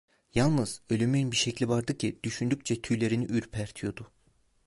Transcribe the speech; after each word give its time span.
Yalnız 0.35 0.81
ölümün 0.89 1.31
bir 1.31 1.35
şekli 1.37 1.69
vardı 1.69 1.97
ki, 1.97 2.19
düşündükçe 2.23 2.81
tüylerini 2.81 3.25
ürpertiyordu. 3.25 4.11